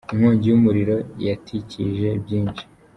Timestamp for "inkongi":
0.13-0.45